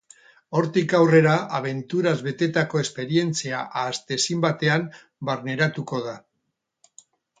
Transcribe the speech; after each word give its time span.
Hortik 0.59 0.93
aurrera 0.99 1.33
abenturaz 1.57 2.15
betetako 2.27 2.81
esperientzia 2.85 3.61
ahaztezin 3.83 4.41
batean 4.47 4.89
barneratuko 5.31 6.01
da. 6.11 6.17